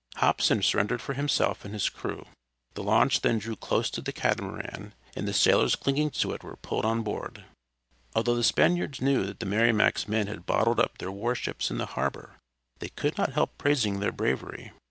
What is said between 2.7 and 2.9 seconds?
The